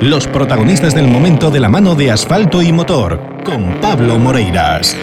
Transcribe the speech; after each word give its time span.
Los 0.00 0.26
protagonistas 0.26 0.94
del 0.94 1.08
momento 1.08 1.50
de 1.50 1.58
la 1.58 1.70
mano 1.70 1.94
de 1.94 2.10
asfalto 2.10 2.60
y 2.60 2.70
motor, 2.70 3.18
con 3.44 3.80
Pablo 3.80 4.18
Moreiras. 4.18 4.94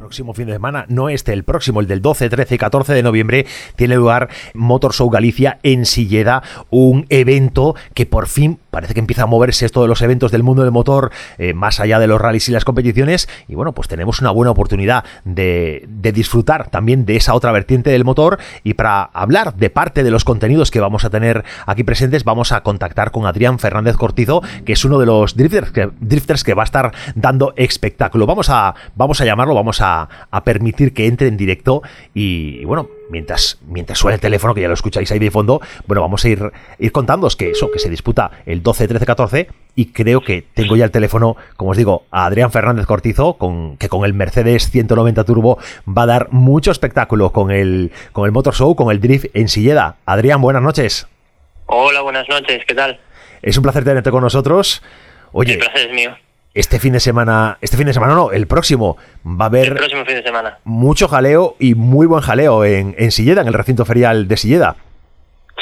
Próximo 0.00 0.34
fin 0.34 0.46
de 0.46 0.54
semana, 0.54 0.84
no 0.88 1.08
este, 1.08 1.32
el 1.32 1.44
próximo, 1.44 1.78
el 1.78 1.86
del 1.86 2.02
12, 2.02 2.28
13 2.28 2.56
y 2.56 2.58
14 2.58 2.92
de 2.92 3.04
noviembre, 3.04 3.46
tiene 3.76 3.94
lugar 3.94 4.30
Motor 4.52 4.92
Show 4.92 5.10
Galicia 5.10 5.60
en 5.62 5.86
Silleda, 5.86 6.42
un 6.70 7.06
evento 7.08 7.76
que 7.94 8.04
por 8.04 8.26
fin 8.26 8.58
parece 8.74 8.92
que 8.92 8.98
empieza 8.98 9.22
a 9.22 9.26
moverse 9.26 9.66
esto 9.66 9.82
de 9.82 9.88
los 9.88 10.02
eventos 10.02 10.32
del 10.32 10.42
mundo 10.42 10.62
del 10.62 10.72
motor, 10.72 11.12
eh, 11.38 11.54
más 11.54 11.78
allá 11.78 12.00
de 12.00 12.08
los 12.08 12.20
rallies 12.20 12.48
y 12.48 12.52
las 12.52 12.64
competiciones, 12.64 13.28
y 13.46 13.54
bueno, 13.54 13.72
pues 13.72 13.86
tenemos 13.86 14.20
una 14.20 14.32
buena 14.32 14.50
oportunidad 14.50 15.04
de, 15.24 15.86
disfrutar 16.12 16.70
también 16.70 17.06
de 17.06 17.14
esa 17.14 17.34
otra 17.34 17.52
vertiente 17.52 17.90
del 17.90 18.04
motor, 18.04 18.38
y 18.64 18.74
para 18.74 19.04
hablar 19.04 19.54
de 19.54 19.70
parte 19.70 20.02
de 20.02 20.10
los 20.10 20.24
contenidos 20.24 20.72
que 20.72 20.80
vamos 20.80 21.04
a 21.04 21.10
tener 21.10 21.44
aquí 21.66 21.84
presentes, 21.84 22.24
vamos 22.24 22.50
a 22.50 22.62
contactar 22.62 23.12
con 23.12 23.26
Adrián 23.26 23.60
Fernández 23.60 23.96
Cortizo, 23.96 24.42
que 24.64 24.72
es 24.72 24.84
uno 24.84 24.98
de 24.98 25.06
los 25.06 25.36
drifters 25.36 25.70
que, 25.70 25.90
drifters 26.00 26.42
que 26.42 26.54
va 26.54 26.64
a 26.64 26.64
estar 26.64 26.92
dando 27.14 27.54
espectáculo. 27.56 28.26
Vamos 28.26 28.50
a, 28.50 28.74
vamos 28.96 29.20
a 29.20 29.24
llamarlo, 29.24 29.54
vamos 29.54 29.80
a, 29.80 30.08
a 30.32 30.42
permitir 30.42 30.92
que 30.92 31.06
entre 31.06 31.28
en 31.28 31.36
directo 31.36 31.82
y 32.12 32.64
bueno, 32.64 32.88
mientras, 33.10 33.58
mientras 33.66 33.98
suena 33.98 34.14
el 34.14 34.20
teléfono, 34.20 34.54
que 34.54 34.60
ya 34.60 34.68
lo 34.68 34.74
escucháis 34.74 35.10
ahí 35.10 35.18
de 35.18 35.30
fondo, 35.30 35.60
bueno, 35.86 36.00
vamos 36.00 36.24
a 36.24 36.28
ir, 36.28 36.52
ir 36.78 36.92
contándoos 36.92 37.36
que 37.36 37.50
eso, 37.50 37.70
que 37.70 37.78
se 37.78 37.90
disputa 37.90 38.30
el 38.46 38.62
12, 38.62 38.88
13, 38.88 39.06
14 39.06 39.48
y 39.74 39.86
creo 39.86 40.20
que 40.20 40.44
tengo 40.54 40.76
ya 40.76 40.84
el 40.84 40.90
teléfono, 40.90 41.36
como 41.56 41.72
os 41.72 41.76
digo, 41.76 42.04
a 42.10 42.26
Adrián 42.26 42.50
Fernández 42.50 42.86
Cortizo, 42.86 43.34
con, 43.34 43.76
que 43.76 43.88
con 43.88 44.04
el 44.04 44.14
Mercedes 44.14 44.70
190 44.70 45.24
Turbo 45.24 45.58
va 45.86 46.02
a 46.02 46.06
dar 46.06 46.28
mucho 46.30 46.70
espectáculo 46.70 47.30
con 47.32 47.50
el, 47.50 47.92
con 48.12 48.26
el 48.26 48.32
Motor 48.32 48.54
Show, 48.54 48.76
con 48.76 48.90
el 48.90 49.00
Drift 49.00 49.26
en 49.34 49.48
Silleda. 49.48 49.96
Adrián, 50.06 50.40
buenas 50.40 50.62
noches. 50.62 51.06
Hola, 51.66 52.02
buenas 52.02 52.28
noches, 52.28 52.62
¿qué 52.66 52.74
tal? 52.74 53.00
Es 53.42 53.56
un 53.56 53.62
placer 53.62 53.84
tenerte 53.84 54.10
con 54.10 54.22
nosotros. 54.22 54.82
Oye, 55.32 55.54
el 55.54 55.58
placer 55.58 55.88
es 55.88 55.94
mío 55.94 56.16
este 56.54 56.78
fin 56.78 56.92
de 56.92 57.00
semana, 57.00 57.58
este 57.60 57.76
fin 57.76 57.86
de 57.86 57.92
semana 57.92 58.14
no, 58.14 58.30
el 58.30 58.46
próximo, 58.46 58.96
va 59.26 59.46
a 59.46 59.48
haber 59.48 59.68
el 59.68 59.74
próximo 59.74 60.04
fin 60.04 60.14
de 60.14 60.22
semana. 60.22 60.58
mucho 60.64 61.08
jaleo 61.08 61.56
y 61.58 61.74
muy 61.74 62.06
buen 62.06 62.22
jaleo 62.22 62.64
en, 62.64 62.94
en 62.96 63.10
Silleda, 63.10 63.42
en 63.42 63.48
el 63.48 63.54
recinto 63.54 63.84
ferial 63.84 64.28
de 64.28 64.36
Silleda. 64.36 64.76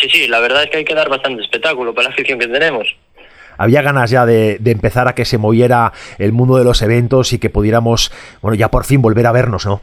Sí, 0.01 0.09
sí, 0.11 0.29
la 0.29 0.41
verdad 0.41 0.65
es 0.65 0.71
que 0.71 0.79
hay 0.79 0.85
que 0.85 0.95
dar 0.95 1.09
bastante 1.09 1.43
espectáculo 1.43 1.95
para 1.95 2.09
la 2.09 2.15
afición 2.15 2.39
que 2.39 2.47
tenemos. 2.47 2.95
Había 3.57 3.83
ganas 3.83 4.11
ya 4.11 4.27
de, 4.27 4.59
de, 4.61 4.71
empezar 4.71 5.09
a 5.09 5.15
que 5.15 5.25
se 5.25 5.39
moviera 5.39 5.93
el 6.19 6.33
mundo 6.33 6.57
de 6.57 6.65
los 6.65 6.83
eventos 6.83 7.33
y 7.33 7.39
que 7.39 7.51
pudiéramos, 7.51 8.13
bueno, 8.41 8.55
ya 8.55 8.71
por 8.71 8.85
fin 8.85 9.01
volver 9.01 9.27
a 9.27 9.33
vernos, 9.33 9.67
¿no? 9.67 9.83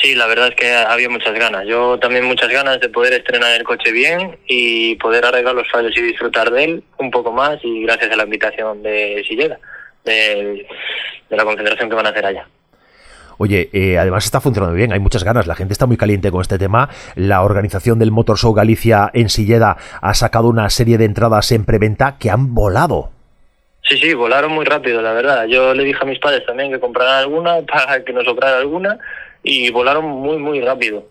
Sí, 0.00 0.14
la 0.16 0.26
verdad 0.26 0.48
es 0.48 0.56
que 0.56 0.74
había 0.74 1.08
muchas 1.08 1.34
ganas. 1.34 1.64
Yo 1.66 1.98
también 1.98 2.24
muchas 2.24 2.48
ganas 2.50 2.80
de 2.80 2.88
poder 2.88 3.12
estrenar 3.12 3.52
el 3.52 3.62
coche 3.62 3.92
bien 3.92 4.36
y 4.48 4.96
poder 4.96 5.24
arreglar 5.24 5.54
los 5.54 5.70
fallos 5.70 5.92
y 5.96 6.02
disfrutar 6.02 6.50
de 6.50 6.64
él 6.64 6.84
un 6.98 7.10
poco 7.10 7.30
más 7.30 7.58
y 7.62 7.82
gracias 7.82 8.10
a 8.10 8.16
la 8.16 8.24
invitación 8.24 8.82
de 8.82 9.24
Silleda 9.28 9.58
de, 10.04 10.66
la 11.30 11.44
concentración 11.44 11.88
que 11.88 11.96
van 11.96 12.06
a 12.06 12.10
hacer 12.10 12.26
allá. 12.26 12.46
Oye, 13.38 13.70
eh, 13.72 13.98
además 13.98 14.24
está 14.24 14.40
funcionando 14.40 14.74
bien, 14.76 14.92
hay 14.92 15.00
muchas 15.00 15.24
ganas, 15.24 15.46
la 15.46 15.54
gente 15.54 15.72
está 15.72 15.86
muy 15.86 15.96
caliente 15.96 16.30
con 16.30 16.42
este 16.42 16.58
tema. 16.58 16.88
La 17.16 17.42
organización 17.42 17.98
del 17.98 18.12
Motor 18.12 18.38
Show 18.38 18.52
Galicia 18.52 19.10
en 19.14 19.30
Silleda 19.30 19.76
ha 20.00 20.14
sacado 20.14 20.48
una 20.48 20.68
serie 20.70 20.98
de 20.98 21.06
entradas 21.06 21.50
en 21.50 21.64
preventa 21.64 22.16
que 22.18 22.30
han 22.30 22.54
volado. 22.54 23.10
Sí, 23.82 23.98
sí, 23.98 24.14
volaron 24.14 24.52
muy 24.52 24.64
rápido, 24.64 25.02
la 25.02 25.12
verdad. 25.12 25.46
Yo 25.46 25.74
le 25.74 25.82
dije 25.82 25.98
a 26.02 26.06
mis 26.06 26.18
padres 26.18 26.46
también 26.46 26.70
que 26.70 26.78
compraran 26.78 27.18
alguna 27.18 27.60
para 27.66 28.04
que 28.04 28.12
nos 28.12 28.24
sobrara 28.24 28.58
alguna 28.58 28.98
y 29.42 29.70
volaron 29.70 30.04
muy, 30.04 30.38
muy 30.38 30.60
rápido. 30.60 31.08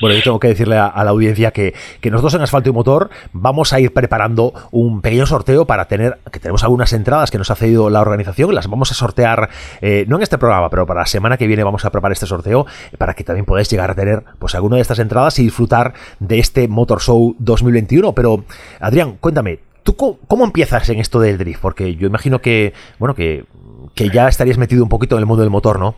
Bueno, 0.00 0.16
yo 0.16 0.22
tengo 0.22 0.40
que 0.40 0.48
decirle 0.48 0.76
a, 0.76 0.92
la 1.04 1.10
audiencia 1.10 1.50
que, 1.50 1.74
nosotros 2.04 2.34
en 2.34 2.42
Asfalto 2.42 2.68
y 2.68 2.72
Motor 2.72 3.10
vamos 3.32 3.72
a 3.72 3.80
ir 3.80 3.92
preparando 3.92 4.52
un 4.70 5.00
pequeño 5.00 5.26
sorteo 5.26 5.66
para 5.66 5.86
tener, 5.86 6.18
que 6.30 6.38
tenemos 6.38 6.62
algunas 6.62 6.92
entradas 6.92 7.30
que 7.30 7.38
nos 7.38 7.50
ha 7.50 7.54
cedido 7.54 7.90
la 7.90 8.00
organización, 8.00 8.54
las 8.54 8.68
vamos 8.68 8.90
a 8.90 8.94
sortear, 8.94 9.48
eh, 9.80 10.04
no 10.08 10.16
en 10.16 10.22
este 10.22 10.38
programa, 10.38 10.70
pero 10.70 10.86
para 10.86 11.00
la 11.00 11.06
semana 11.06 11.36
que 11.36 11.46
viene 11.46 11.64
vamos 11.64 11.84
a 11.84 11.90
preparar 11.90 12.12
este 12.12 12.26
sorteo 12.26 12.66
para 12.98 13.14
que 13.14 13.24
también 13.24 13.46
podáis 13.46 13.68
llegar 13.70 13.90
a 13.90 13.94
tener 13.94 14.24
pues 14.38 14.54
alguna 14.54 14.76
de 14.76 14.82
estas 14.82 14.98
entradas 14.98 15.38
y 15.38 15.44
disfrutar 15.44 15.94
de 16.20 16.38
este 16.38 16.68
Motor 16.68 17.00
Show 17.00 17.34
2021. 17.38 18.12
Pero, 18.12 18.44
Adrián, 18.80 19.16
cuéntame, 19.20 19.60
¿tú 19.82 19.96
cómo, 19.96 20.44
empiezas 20.44 20.88
en 20.90 20.98
esto 20.98 21.20
del 21.20 21.38
drift? 21.38 21.60
Porque 21.60 21.96
yo 21.96 22.06
imagino 22.06 22.40
que, 22.40 22.74
bueno, 22.98 23.14
que, 23.14 23.44
que 23.94 24.10
ya 24.10 24.28
estarías 24.28 24.58
metido 24.58 24.82
un 24.82 24.88
poquito 24.88 25.16
en 25.16 25.20
el 25.20 25.26
mundo 25.26 25.42
del 25.42 25.50
motor, 25.50 25.78
¿no? 25.78 25.94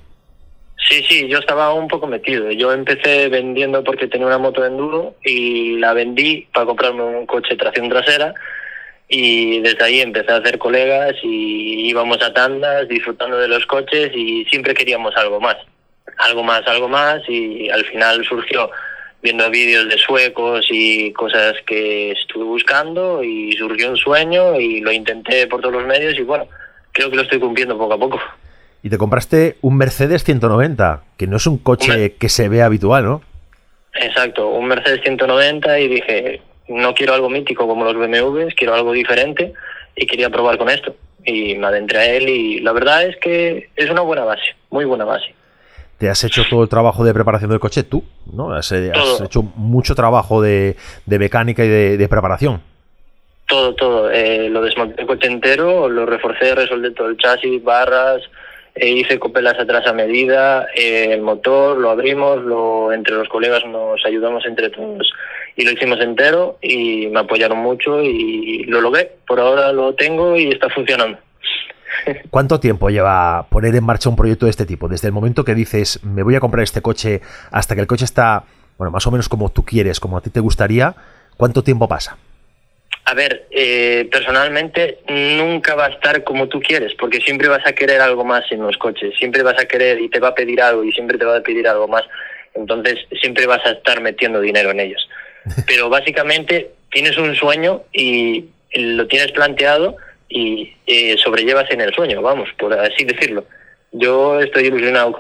Sí, 0.87 1.03
sí, 1.09 1.29
yo 1.29 1.39
estaba 1.39 1.73
un 1.75 1.89
poco 1.89 2.07
metido. 2.07 2.51
Yo 2.53 2.73
empecé 2.73 3.29
vendiendo 3.29 3.83
porque 3.83 4.07
tenía 4.07 4.27
una 4.27 4.39
moto 4.39 4.63
de 4.63 4.69
enduro 4.69 5.17
y 5.25 5.77
la 5.79 5.93
vendí 5.93 6.47
para 6.53 6.67
comprarme 6.67 7.03
un 7.03 7.27
coche 7.27 7.51
de 7.51 7.57
tracción 7.57 7.89
trasera 7.89 8.35
y 9.09 9.61
desde 9.61 9.85
ahí 9.85 10.01
empecé 10.01 10.33
a 10.33 10.37
hacer 10.37 10.59
colegas 10.59 11.15
y 11.23 11.89
íbamos 11.89 12.23
a 12.23 12.33
tandas 12.33 12.87
disfrutando 12.89 13.39
de 13.39 13.49
los 13.49 13.65
coches 13.67 14.13
y 14.15 14.45
siempre 14.45 14.75
queríamos 14.75 15.17
algo 15.17 15.41
más, 15.41 15.57
algo 16.19 16.43
más, 16.43 16.67
algo 16.67 16.89
más 16.89 17.23
y 17.29 17.71
al 17.71 17.85
final 17.87 18.25
surgió 18.25 18.71
viendo 19.23 19.51
vídeos 19.51 19.89
de 19.89 19.99
suecos 19.99 20.67
y 20.71 21.13
cosas 21.13 21.55
que 21.67 22.13
estuve 22.13 22.45
buscando 22.45 23.25
y 23.25 23.53
surgió 23.53 23.91
un 23.91 23.97
sueño 23.97 24.61
y 24.61 24.81
lo 24.81 24.93
intenté 24.93 25.47
por 25.47 25.61
todos 25.61 25.75
los 25.75 25.87
medios 25.87 26.17
y 26.19 26.23
bueno, 26.23 26.47
creo 26.93 27.11
que 27.11 27.17
lo 27.17 27.23
estoy 27.23 27.41
cumpliendo 27.41 27.77
poco 27.77 27.95
a 27.95 27.99
poco. 27.99 28.21
Y 28.83 28.91
te 28.91 28.99
compraste 28.99 29.57
un 29.61 29.77
Mercedes 29.77 30.25
190, 30.25 31.03
que 31.17 31.27
no 31.27 31.37
es 31.37 31.47
un 31.47 31.59
coche 31.59 32.15
que 32.15 32.29
se 32.29 32.49
ve 32.49 32.63
habitual, 32.63 33.05
¿no? 33.05 33.23
Exacto, 33.95 34.49
un 34.49 34.67
Mercedes 34.67 35.01
190 35.03 35.81
y 35.81 35.89
dije, 35.89 36.43
no 36.69 36.95
quiero 36.95 37.15
algo 37.15 37.29
mítico 37.29 37.67
como 37.67 37.85
los 37.85 37.95
BMWs, 37.95 38.55
quiero 38.55 38.75
algo 38.75 38.93
diferente 38.93 39.53
y 39.97 40.07
quería 40.07 40.31
probar 40.31 40.59
con 40.59 40.69
esto. 40.69 40.95
Y 41.25 41.57
me 41.57 41.67
adentré 41.67 41.99
a 41.99 42.07
él 42.15 42.29
y 42.29 42.61
la 42.61 42.73
verdad 42.73 43.05
es 43.05 43.17
que 43.17 43.71
es 43.75 43.91
una 43.91 44.03
buena 44.03 44.25
base, 44.25 44.55
muy 44.71 44.85
buena 44.85 45.05
base. 45.05 45.35
Te 45.99 46.09
has 46.09 46.23
hecho 46.23 46.45
todo 46.49 46.63
el 46.63 46.69
trabajo 46.69 47.05
de 47.05 47.13
preparación 47.13 47.51
del 47.51 47.59
coche 47.59 47.83
tú, 47.83 48.05
¿no? 48.33 48.53
Has, 48.53 48.71
eh, 48.71 48.93
hecho 49.25 49.43
mucho 49.43 49.97
trabajo 49.97 50.41
de, 50.41 50.77
mecánica 51.07 51.65
y 51.65 51.69
de, 51.69 52.09
preparación. 52.09 52.63
Todo, 53.49 53.75
todo. 53.75 54.11
Eh, 54.11 54.49
lo 54.49 54.63
desmonté 54.63 55.01
el 55.01 55.09
coche 55.09 55.27
entero, 55.27 55.89
lo 55.89 56.07
reforcé, 56.07 56.55
resolví 56.55 56.95
todo 56.95 57.09
el 57.09 57.17
chasis, 57.17 57.65
barras, 57.65 58.23
e 58.81 58.89
hice 58.89 59.19
copelas 59.19 59.59
atrás 59.59 59.87
a 59.87 59.93
medida, 59.93 60.67
eh, 60.75 61.09
el 61.13 61.23
motor 61.23 61.79
lo 61.79 61.91
abrimos, 61.91 62.43
lo, 62.43 62.93
entre 62.93 63.15
los 63.15 63.29
colegas 63.29 63.65
nos 63.67 64.05
ayudamos 64.05 64.45
entre 64.47 64.71
todos 64.71 65.13
y 65.57 65.65
lo 65.65 65.73
hicimos 65.73 66.01
entero 66.01 66.59
y 66.63 67.09
me 67.09 67.21
apoyaron 67.21 67.59
mucho 67.59 68.01
y 68.03 68.65
lo 68.65 68.81
logré. 68.81 69.13
Por 69.27 69.41
ahora 69.41 69.73
lo 69.73 69.95
tengo 69.95 70.37
y 70.37 70.49
está 70.49 70.69
funcionando. 70.71 71.19
¿Cuánto 72.31 72.61
tiempo 72.61 72.91
lleva 72.91 73.47
poner 73.51 73.75
en 73.75 73.85
marcha 73.85 74.09
un 74.09 74.17
proyecto 74.17 74.47
de 74.47 74.51
este 74.51 74.67
tipo? 74.67 74.89
Desde 74.89 75.09
el 75.09 75.13
momento 75.13 75.45
que 75.45 75.55
dices, 75.55 76.01
me 76.05 76.23
voy 76.23 76.37
a 76.37 76.41
comprar 76.41 76.63
este 76.63 76.83
coche, 76.83 77.21
hasta 77.51 77.75
que 77.75 77.81
el 77.81 77.87
coche 77.87 78.05
está, 78.05 78.45
bueno, 78.77 78.91
más 78.91 79.07
o 79.07 79.11
menos 79.11 79.29
como 79.29 79.51
tú 79.51 79.65
quieres, 79.65 80.01
como 80.01 80.17
a 80.17 80.21
ti 80.21 80.31
te 80.31 80.41
gustaría, 80.41 80.95
¿cuánto 81.37 81.63
tiempo 81.63 81.89
pasa? 81.89 82.19
A 83.11 83.15
ver, 83.15 83.47
eh, 83.51 84.07
personalmente 84.13 84.99
nunca 85.09 85.75
va 85.75 85.87
a 85.87 85.89
estar 85.89 86.25
como 86.25 86.47
tú 86.47 86.61
quieres, 86.61 86.93
porque 86.93 87.23
siempre 87.23 87.49
vas 87.49 87.67
a 87.67 87.73
querer 87.73 88.03
algo 88.03 88.23
más 88.23 88.45
en 88.53 88.61
los 88.61 88.77
coches, 88.77 89.15
siempre 89.17 89.43
vas 89.43 89.59
a 89.59 89.65
querer 89.65 89.99
y 89.99 90.11
te 90.11 90.21
va 90.21 90.29
a 90.29 90.35
pedir 90.35 90.61
algo 90.61 90.85
y 90.85 90.93
siempre 90.93 91.17
te 91.17 91.25
va 91.25 91.39
a 91.39 91.41
pedir 91.41 91.67
algo 91.67 91.89
más, 91.89 92.03
entonces 92.53 92.99
siempre 93.19 93.47
vas 93.47 93.65
a 93.65 93.71
estar 93.71 94.03
metiendo 94.03 94.43
dinero 94.43 94.73
en 94.73 94.81
ellos. 94.81 95.09
Pero 95.67 95.89
básicamente 95.89 96.73
tienes 96.91 97.17
un 97.17 97.35
sueño 97.35 97.85
y 97.95 98.45
lo 98.75 99.07
tienes 99.07 99.33
planteado 99.33 99.97
y 100.29 100.75
eh, 100.87 101.17
sobrellevas 101.17 101.71
en 101.71 101.81
el 101.81 101.95
sueño, 101.95 102.21
vamos, 102.21 102.51
por 102.59 102.75
así 102.75 103.07
decirlo. 103.07 103.47
Yo 103.91 104.39
estoy 104.39 104.67
ilusionado 104.67 105.17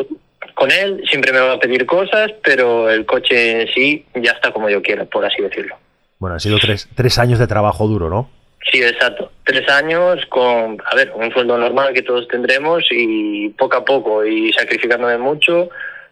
con 0.53 0.71
él, 0.71 1.03
siempre 1.09 1.33
me 1.33 1.41
va 1.41 1.55
a 1.55 1.59
pedir 1.59 1.87
cosas, 1.87 2.33
pero 2.43 2.91
el 2.91 3.07
coche 3.07 3.63
en 3.63 3.69
sí 3.69 4.05
ya 4.15 4.33
está 4.33 4.53
como 4.53 4.69
yo 4.69 4.83
quiera, 4.83 5.07
por 5.07 5.25
así 5.25 5.41
decirlo. 5.41 5.79
Bueno, 6.19 6.35
han 6.35 6.41
sido 6.41 6.59
tres, 6.59 6.89
tres 6.95 7.19
años 7.19 7.39
de 7.39 7.47
trabajo 7.47 7.87
duro, 7.87 8.09
¿no? 8.09 8.31
Sí, 8.73 8.83
exacto. 8.83 9.31
Tres 9.45 9.69
años 9.71 10.25
con, 10.29 10.79
a 10.85 10.95
ver, 10.95 11.13
un 11.15 11.33
sueldo 11.33 11.57
normal 11.57 11.95
que 11.95 12.03
todos 12.03 12.29
tendremos 12.29 12.85
y 12.91 13.49
poco 13.51 13.77
a 13.77 13.85
poco 13.85 14.25
y 14.25 14.53
sacrificándome 14.53 15.17
mucho. 15.17 15.71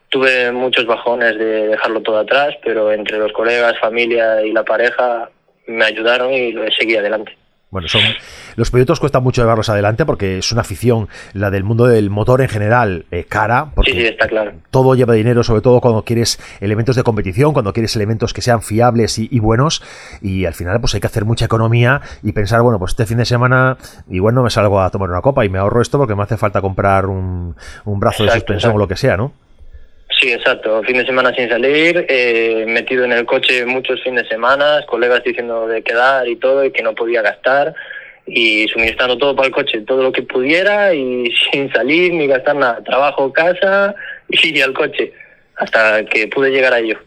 Tuve 0.08 0.53
muchos 0.53 0.87
bajones 0.87 1.37
de 1.37 1.69
dejarlo 1.69 2.00
todo 2.00 2.19
atrás, 2.19 2.55
pero 2.64 2.93
entre 2.93 3.19
los 3.19 3.32
colegas, 3.32 3.79
familia 3.79 4.43
y 4.44 4.53
la 4.53 4.64
pareja 4.64 5.29
me 5.67 5.85
ayudaron 5.85 6.32
y 6.32 6.52
lo 6.52 6.64
seguí 6.70 6.97
adelante. 6.97 7.37
Bueno, 7.68 7.88
son 7.88 8.00
los 8.54 8.70
proyectos 8.70 9.00
cuesta 9.00 9.18
mucho 9.18 9.42
llevarlos 9.42 9.68
adelante 9.68 10.06
porque 10.06 10.38
es 10.38 10.52
una 10.52 10.60
afición, 10.60 11.08
la 11.32 11.50
del 11.50 11.64
mundo 11.64 11.86
del 11.86 12.10
motor 12.10 12.40
en 12.40 12.48
general, 12.48 13.06
eh, 13.10 13.24
cara. 13.24 13.72
Porque 13.74 13.90
sí, 13.90 13.98
sí, 13.98 14.06
está 14.06 14.28
claro. 14.28 14.52
Todo 14.70 14.94
lleva 14.94 15.14
dinero, 15.14 15.42
sobre 15.42 15.62
todo 15.62 15.80
cuando 15.80 16.02
quieres 16.02 16.38
elementos 16.60 16.94
de 16.94 17.02
competición, 17.02 17.52
cuando 17.52 17.72
quieres 17.72 17.96
elementos 17.96 18.32
que 18.32 18.40
sean 18.40 18.62
fiables 18.62 19.18
y, 19.18 19.40
buenos. 19.40 19.82
Y 20.22 20.44
al 20.44 20.54
final, 20.54 20.80
pues 20.80 20.94
hay 20.94 21.00
que 21.00 21.08
hacer 21.08 21.24
mucha 21.24 21.46
economía 21.46 22.00
y 22.22 22.32
pensar, 22.32 22.62
bueno, 22.62 22.78
pues 22.78 22.92
este 22.92 23.04
fin 23.04 23.18
de 23.18 23.24
semana 23.24 23.76
igual 24.08 24.34
no 24.36 24.44
me 24.44 24.50
salgo 24.50 24.80
a 24.80 24.90
tomar 24.90 25.10
una 25.10 25.20
copa 25.20 25.44
y 25.44 25.48
me 25.48 25.58
ahorro 25.58 25.82
esto 25.82 25.98
porque 25.98 26.14
me 26.14 26.22
hace 26.22 26.36
falta 26.36 26.60
comprar 26.60 27.06
un, 27.06 27.56
brazo 27.84 28.24
de 28.24 28.30
suspensión 28.30 28.74
o 28.74 28.78
lo 28.78 28.86
que 28.86 28.96
sea, 28.96 29.16
¿no? 29.16 29.32
Sí, 30.20 30.32
exacto. 30.32 30.82
Fin 30.82 30.96
de 30.96 31.04
semana 31.04 31.34
sin 31.34 31.48
salir, 31.48 32.06
eh, 32.08 32.64
metido 32.66 33.04
en 33.04 33.12
el 33.12 33.26
coche 33.26 33.66
muchos 33.66 34.02
fines 34.02 34.22
de 34.22 34.28
semana, 34.28 34.80
colegas 34.86 35.22
diciendo 35.22 35.66
de 35.66 35.82
quedar 35.82 36.26
y 36.26 36.36
todo, 36.36 36.64
y 36.64 36.70
que 36.70 36.82
no 36.82 36.94
podía 36.94 37.20
gastar, 37.20 37.74
y 38.26 38.66
suministrando 38.68 39.18
todo 39.18 39.36
para 39.36 39.48
el 39.48 39.54
coche, 39.54 39.82
todo 39.82 40.02
lo 40.02 40.12
que 40.12 40.22
pudiera, 40.22 40.94
y 40.94 41.30
sin 41.52 41.70
salir 41.72 42.14
ni 42.14 42.26
gastar 42.26 42.56
nada. 42.56 42.82
Trabajo, 42.82 43.32
casa 43.32 43.94
y 44.28 44.60
al 44.60 44.72
coche, 44.72 45.12
hasta 45.56 46.04
que 46.06 46.28
pude 46.28 46.50
llegar 46.50 46.72
a 46.72 46.78
ello. 46.78 46.98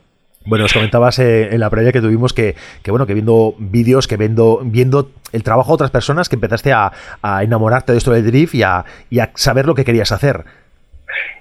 Bueno, 0.46 0.66
os 0.66 0.74
comentabas 0.74 1.20
eh, 1.20 1.50
en 1.52 1.60
la 1.60 1.70
previa 1.70 1.92
que 1.92 2.02
tuvimos 2.02 2.34
que, 2.34 2.56
que 2.84 2.92
bueno, 2.92 3.06
que 3.06 3.14
viendo 3.14 3.56
vídeos, 3.58 4.08
que 4.08 4.18
viendo, 4.18 4.62
viendo 4.64 5.12
el 5.32 5.44
trabajo 5.44 5.72
de 5.72 5.76
otras 5.76 5.92
personas, 5.92 6.30
que 6.30 6.36
empezaste 6.36 6.72
a, 6.74 6.92
a 7.22 7.44
enamorarte 7.44 7.92
de 7.92 7.98
esto 7.98 8.12
del 8.12 8.26
drift 8.26 8.56
y 8.56 8.64
a, 8.64 8.86
y 9.10 9.20
a 9.20 9.32
saber 9.36 9.66
lo 9.66 9.76
que 9.76 9.84
querías 9.84 10.12
hacer. 10.12 10.46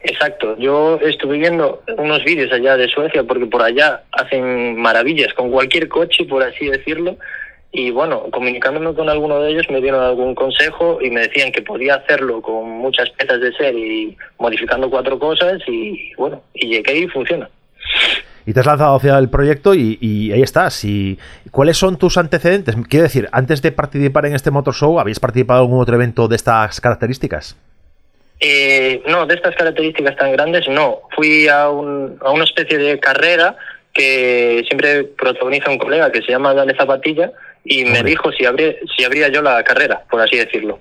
Exacto, 0.03 0.57
yo 0.59 0.99
estuve 1.03 1.39
viendo 1.39 1.83
unos 1.97 2.25
vídeos 2.25 2.53
allá 2.53 2.77
de 2.77 2.89
Suecia 2.89 3.25
porque 3.25 3.47
por 3.47 3.63
allá 3.63 4.03
hacen 4.13 4.77
maravillas 4.77 5.33
con 5.35 5.51
cualquier 5.51 5.89
coche, 5.89 6.25
por 6.25 6.43
así 6.43 6.69
decirlo, 6.69 7.17
y 7.71 7.91
bueno, 7.91 8.25
comunicándome 8.33 8.95
con 8.95 9.09
alguno 9.09 9.41
de 9.41 9.51
ellos 9.51 9.67
me 9.71 9.81
dieron 9.81 10.03
algún 10.03 10.35
consejo 10.35 10.99
y 11.03 11.11
me 11.11 11.21
decían 11.21 11.53
que 11.53 11.61
podía 11.61 11.97
hacerlo 11.97 12.41
con 12.41 12.69
muchas 12.69 13.11
piezas 13.11 13.41
de 13.41 13.53
ser 13.53 13.75
y 13.75 14.17
modificando 14.39 14.89
cuatro 14.89 15.19
cosas 15.19 15.61
y 15.67 16.13
bueno, 16.17 16.43
y 16.55 16.69
llegué 16.69 16.99
y 16.99 17.09
funciona. 17.09 17.51
Y 18.47 18.55
te 18.55 18.61
has 18.61 18.67
lanzado 18.67 18.97
hacia 18.97 19.19
el 19.19 19.29
proyecto 19.29 19.75
y, 19.75 19.99
y 20.01 20.33
ahí 20.33 20.41
estás. 20.41 20.83
Y, 20.83 21.19
¿Cuáles 21.51 21.77
son 21.77 21.99
tus 21.99 22.17
antecedentes? 22.17 22.75
Quiero 22.89 23.03
decir, 23.03 23.29
antes 23.33 23.61
de 23.61 23.73
participar 23.73 24.25
en 24.25 24.35
este 24.35 24.51
Motor 24.51 24.75
Show, 24.75 24.99
¿habías 24.99 25.21
participado 25.21 25.61
en 25.61 25.67
algún 25.67 25.83
otro 25.83 25.97
evento 25.97 26.29
de 26.29 26.37
estas 26.37 26.81
características? 26.81 27.59
Eh, 28.41 29.03
no, 29.07 29.27
de 29.27 29.35
estas 29.35 29.55
características 29.57 30.17
tan 30.17 30.33
grandes 30.33 30.69
no. 30.69 31.03
Fui 31.15 31.49
a, 31.49 31.69
un, 31.69 32.19
a 32.21 32.31
una 32.31 32.45
especie 32.45 32.79
de 32.79 33.01
carrera 33.01 33.57
que 33.93 34.63
siempre 34.69 35.05
protagoniza 35.05 35.71
un 35.71 35.79
colega 35.79 36.13
que 36.13 36.23
se 36.23 36.31
llama 36.31 36.55
Dale 36.55 36.77
Zapatilla 36.77 37.33
y 37.65 37.85
me 37.85 38.03
dijo 38.03 38.31
si 38.33 38.45
habría, 38.45 38.75
si 38.97 39.05
habría 39.05 39.29
yo 39.29 39.43
la 39.43 39.63
carrera, 39.65 40.03
por 40.09 40.21
así 40.21 40.37
decirlo. 40.37 40.79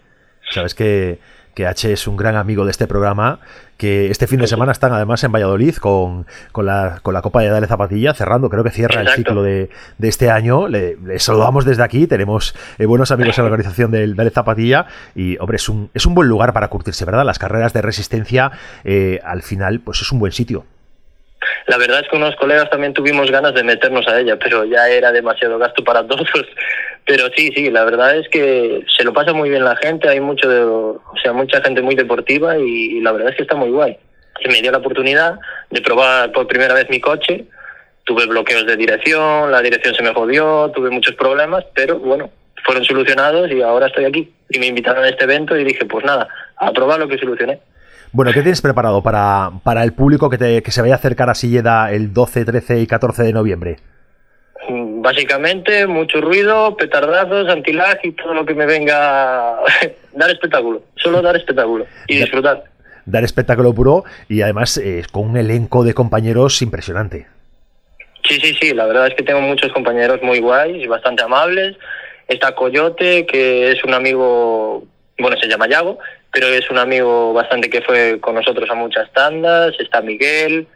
Sabes 0.51 0.75
que 0.75 1.17
que 1.57 1.65
H 1.65 1.91
es 1.91 2.05
un 2.05 2.17
gran 2.17 2.35
amigo 2.35 2.65
de 2.65 2.71
este 2.71 2.85
programa, 2.85 3.39
que 3.77 4.11
este 4.11 4.27
fin 4.27 4.39
de 4.39 4.45
semana 4.45 4.71
están 4.71 4.93
además 4.93 5.23
en 5.23 5.31
Valladolid 5.31 5.75
con, 5.77 6.27
con, 6.51 6.67
la, 6.67 6.99
con 7.01 7.15
la 7.15 7.23
Copa 7.23 7.41
de 7.41 7.49
Dale 7.49 7.65
Zapatilla, 7.65 8.13
cerrando, 8.13 8.47
creo 8.47 8.63
que 8.63 8.69
cierra 8.69 9.01
el 9.01 9.09
ciclo 9.09 9.41
de, 9.41 9.71
de, 9.97 10.07
este 10.07 10.29
año. 10.29 10.67
Le, 10.67 10.97
le, 11.03 11.17
saludamos 11.17 11.65
desde 11.65 11.81
aquí, 11.81 12.05
tenemos 12.05 12.53
eh, 12.77 12.85
buenos 12.85 13.09
amigos 13.09 13.39
en 13.39 13.45
la 13.45 13.47
organización 13.51 13.89
del 13.89 14.15
Dale 14.15 14.29
Zapatilla 14.29 14.85
y, 15.15 15.39
hombre, 15.39 15.55
es 15.55 15.67
un, 15.67 15.89
es 15.95 16.05
un 16.05 16.13
buen 16.13 16.29
lugar 16.29 16.53
para 16.53 16.67
curtirse, 16.67 17.05
¿verdad? 17.05 17.25
Las 17.25 17.39
carreras 17.39 17.73
de 17.73 17.81
resistencia, 17.81 18.51
eh, 18.83 19.19
al 19.23 19.41
final, 19.41 19.79
pues 19.79 19.99
es 20.01 20.11
un 20.11 20.19
buen 20.19 20.33
sitio. 20.33 20.63
La 21.65 21.77
verdad 21.77 22.01
es 22.01 22.07
que 22.07 22.17
unos 22.17 22.35
colegas 22.35 22.69
también 22.69 22.93
tuvimos 22.93 23.31
ganas 23.31 23.55
de 23.55 23.63
meternos 23.63 24.07
a 24.07 24.19
ella, 24.19 24.37
pero 24.37 24.63
ya 24.63 24.87
era 24.89 25.11
demasiado 25.11 25.57
gasto 25.57 25.83
para 25.83 26.05
todos. 26.05 26.29
Pero 27.07 27.29
sí, 27.37 27.51
sí, 27.55 27.71
la 27.71 27.85
verdad 27.85 28.17
es 28.17 28.27
que 28.27 28.83
se 28.97 29.05
lo 29.05 29.13
pasa 29.13 29.31
muy 29.31 29.49
bien 29.49 29.63
la 29.63 29.77
gente, 29.77 30.09
hay 30.09 30.19
mucho, 30.19 30.49
o 30.49 31.17
sea, 31.23 31.31
mucha 31.31 31.61
gente 31.61 31.81
muy 31.81 31.95
deportiva 31.95 32.57
y, 32.57 32.99
la 32.99 33.13
verdad 33.13 33.29
es 33.29 33.37
que 33.37 33.43
está 33.43 33.55
muy 33.55 33.69
guay. 33.69 33.97
Se 34.43 34.49
me 34.49 34.61
dio 34.61 34.73
la 34.73 34.79
oportunidad 34.79 35.39
de 35.71 35.81
probar 35.81 36.33
por 36.33 36.47
primera 36.47 36.73
vez 36.73 36.89
mi 36.89 36.99
coche, 36.99 37.45
tuve 38.03 38.25
bloqueos 38.25 38.67
de 38.67 38.75
dirección, 38.75 39.49
la 39.53 39.61
dirección 39.61 39.95
se 39.95 40.03
me 40.03 40.13
jodió, 40.13 40.69
tuve 40.75 40.89
muchos 40.89 41.15
problemas, 41.15 41.63
pero 41.73 41.97
bueno, 41.97 42.29
fueron 42.65 42.83
solucionados 42.83 43.49
y 43.51 43.61
ahora 43.61 43.87
estoy 43.87 44.03
aquí. 44.03 44.33
Y 44.49 44.59
me 44.59 44.67
invitaron 44.67 45.05
a 45.05 45.09
este 45.09 45.23
evento 45.23 45.57
y 45.57 45.63
dije, 45.63 45.85
pues 45.85 46.03
nada, 46.03 46.27
a 46.57 46.73
probar 46.73 46.99
lo 46.99 47.07
que 47.07 47.17
solucioné. 47.17 47.61
Bueno, 48.11 48.33
¿qué 48.33 48.41
tienes 48.41 48.61
preparado 48.61 49.01
para, 49.01 49.51
para 49.63 49.85
el 49.85 49.93
público 49.93 50.29
que, 50.29 50.61
que 50.61 50.71
se 50.71 50.81
vaya 50.81 50.95
a 50.95 50.97
acercar 50.97 51.29
a 51.29 51.35
Silleda 51.35 51.89
el 51.89 52.13
12, 52.13 52.43
13 52.43 52.81
y 52.81 52.87
14 52.87 53.23
de 53.23 53.31
noviembre? 53.31 53.77
Básicamente, 54.99 55.85
mucho 55.85 56.21
ruido, 56.21 56.75
petardazos, 56.75 57.47
antilag 57.49 57.99
y 58.03 58.13
todo 58.13 58.33
lo 58.33 58.45
que 58.45 58.55
me 58.55 58.65
venga. 58.65 59.59
dar 60.13 60.31
espectáculo, 60.31 60.81
solo 60.95 61.21
dar 61.21 61.35
espectáculo 61.35 61.85
y 62.07 62.17
disfrutar. 62.17 62.63
Dar 63.05 63.23
espectáculo 63.23 63.73
puro 63.73 64.03
y 64.27 64.41
además 64.41 64.77
eh, 64.77 65.03
con 65.11 65.29
un 65.29 65.37
elenco 65.37 65.83
de 65.83 65.93
compañeros 65.93 66.61
impresionante. 66.63 67.27
Sí, 68.27 68.39
sí, 68.41 68.57
sí, 68.59 68.73
la 68.73 68.87
verdad 68.87 69.07
es 69.07 69.13
que 69.13 69.23
tengo 69.23 69.39
muchos 69.39 69.71
compañeros 69.71 70.21
muy 70.23 70.39
guays 70.39 70.83
y 70.83 70.87
bastante 70.87 71.23
amables. 71.23 71.77
Está 72.27 72.55
Coyote, 72.55 73.25
que 73.27 73.71
es 73.71 73.83
un 73.83 73.93
amigo, 73.93 74.83
bueno, 75.19 75.37
se 75.39 75.47
llama 75.47 75.69
Yago, 75.69 75.99
pero 76.33 76.47
es 76.47 76.69
un 76.71 76.79
amigo 76.79 77.33
bastante 77.33 77.69
que 77.69 77.81
fue 77.81 78.19
con 78.19 78.33
nosotros 78.33 78.67
a 78.69 78.73
muchas 78.73 79.11
tandas. 79.13 79.75
Está 79.79 80.01
Miguel, 80.01 80.67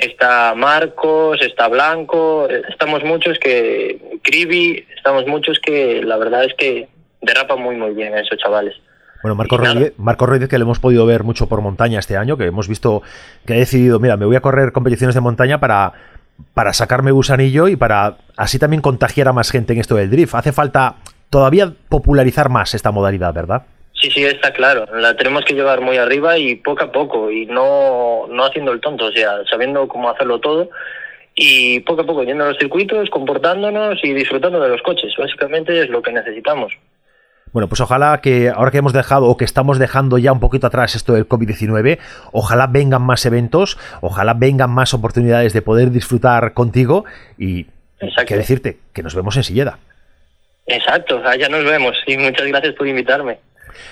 está 0.00 0.54
Marcos, 0.54 1.38
está 1.42 1.68
Blanco, 1.68 2.48
estamos 2.68 3.04
muchos 3.04 3.38
que, 3.38 4.18
Cribi, 4.22 4.86
estamos 4.96 5.26
muchos 5.26 5.58
que 5.58 6.02
la 6.02 6.16
verdad 6.16 6.44
es 6.44 6.54
que 6.54 6.88
derrapan 7.20 7.60
muy 7.60 7.76
muy 7.76 7.94
bien 7.94 8.16
esos 8.16 8.38
chavales. 8.38 8.74
Bueno, 9.22 9.34
Marco 9.34 9.58
Rodríguez, 9.58 9.92
Marco 9.98 10.26
Rodríguez, 10.26 10.48
que 10.48 10.58
lo 10.58 10.64
hemos 10.64 10.78
podido 10.78 11.04
ver 11.04 11.24
mucho 11.24 11.46
por 11.46 11.60
montaña 11.60 11.98
este 11.98 12.16
año, 12.16 12.38
que 12.38 12.46
hemos 12.46 12.68
visto 12.68 13.02
que 13.44 13.52
ha 13.52 13.56
decidido, 13.56 14.00
mira, 14.00 14.16
me 14.16 14.24
voy 14.24 14.36
a 14.36 14.40
correr 14.40 14.72
competiciones 14.72 15.14
de 15.14 15.20
montaña 15.20 15.60
para, 15.60 15.92
para 16.54 16.72
sacarme 16.72 17.10
gusanillo 17.10 17.68
y 17.68 17.76
para 17.76 18.16
así 18.36 18.58
también 18.58 18.80
contagiar 18.80 19.28
a 19.28 19.34
más 19.34 19.50
gente 19.50 19.74
en 19.74 19.80
esto 19.80 19.96
del 19.96 20.10
drift. 20.10 20.34
Hace 20.34 20.52
falta 20.52 20.96
todavía 21.28 21.70
popularizar 21.90 22.48
más 22.48 22.74
esta 22.74 22.92
modalidad, 22.92 23.34
¿verdad? 23.34 23.64
Sí, 24.00 24.10
sí, 24.10 24.24
está 24.24 24.52
claro. 24.52 24.86
La 24.94 25.14
tenemos 25.14 25.44
que 25.44 25.54
llevar 25.54 25.82
muy 25.82 25.98
arriba 25.98 26.38
y 26.38 26.54
poco 26.56 26.84
a 26.84 26.92
poco 26.92 27.30
y 27.30 27.44
no, 27.46 28.26
no 28.28 28.44
haciendo 28.44 28.72
el 28.72 28.80
tonto, 28.80 29.06
o 29.06 29.12
sea, 29.12 29.44
sabiendo 29.50 29.86
cómo 29.88 30.08
hacerlo 30.08 30.40
todo 30.40 30.70
y 31.34 31.80
poco 31.80 32.02
a 32.02 32.06
poco 32.06 32.24
yendo 32.24 32.44
a 32.44 32.48
los 32.48 32.58
circuitos, 32.58 33.10
comportándonos 33.10 33.98
y 34.02 34.14
disfrutando 34.14 34.58
de 34.60 34.68
los 34.68 34.82
coches. 34.82 35.12
Básicamente 35.18 35.82
es 35.82 35.90
lo 35.90 36.00
que 36.00 36.12
necesitamos. 36.12 36.72
Bueno, 37.52 37.68
pues 37.68 37.80
ojalá 37.80 38.20
que 38.22 38.48
ahora 38.48 38.70
que 38.70 38.78
hemos 38.78 38.92
dejado 38.92 39.26
o 39.26 39.36
que 39.36 39.44
estamos 39.44 39.78
dejando 39.78 40.18
ya 40.18 40.32
un 40.32 40.40
poquito 40.40 40.66
atrás 40.66 40.94
esto 40.94 41.14
del 41.14 41.28
COVID-19, 41.28 41.98
ojalá 42.32 42.68
vengan 42.68 43.02
más 43.02 43.26
eventos, 43.26 43.76
ojalá 44.00 44.34
vengan 44.34 44.70
más 44.70 44.94
oportunidades 44.94 45.52
de 45.52 45.60
poder 45.60 45.90
disfrutar 45.90 46.54
contigo 46.54 47.04
y 47.36 47.66
que 48.26 48.36
decirte 48.36 48.78
que 48.94 49.02
nos 49.02 49.14
vemos 49.14 49.36
en 49.36 49.42
Silleda. 49.42 49.78
Exacto, 50.66 51.20
allá 51.24 51.48
nos 51.48 51.64
vemos 51.64 51.96
y 52.06 52.16
muchas 52.16 52.46
gracias 52.46 52.74
por 52.74 52.86
invitarme. 52.86 53.38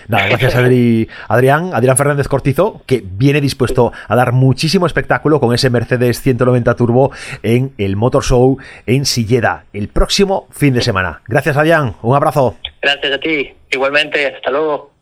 Nada, 0.09 0.29
gracias 0.29 0.55
Adri, 0.55 1.09
Adrián, 1.29 1.71
Adrián 1.75 1.97
Fernández 1.97 2.29
Cortizo, 2.29 2.83
que 2.87 3.03
viene 3.05 3.41
dispuesto 3.41 3.93
a 4.07 4.17
dar 4.17 4.33
muchísimo 4.33 4.87
espectáculo 4.87 5.41
con 5.41 5.55
ese 5.55 5.71
Mercedes 5.71 6.21
190 6.23 6.75
Turbo 6.75 7.11
en 7.43 7.73
el 7.79 7.97
Motor 7.97 8.25
Show 8.25 8.59
en 8.87 9.07
Silleda 9.07 9.65
el 9.73 9.89
próximo 9.89 10.47
fin 10.51 10.75
de 10.75 10.81
semana. 10.81 11.23
Gracias 11.27 11.57
Adrián, 11.57 11.95
un 12.03 12.17
abrazo. 12.17 12.57
Gracias 12.81 13.13
a 13.13 13.19
ti, 13.19 13.53
igualmente, 13.71 14.27
hasta 14.27 14.51
luego. 14.51 14.98